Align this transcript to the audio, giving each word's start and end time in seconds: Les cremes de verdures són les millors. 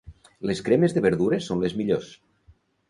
Les 0.51 0.61
cremes 0.69 0.95
de 0.97 1.03
verdures 1.09 1.51
són 1.51 1.63
les 1.67 1.79
millors. 1.83 2.13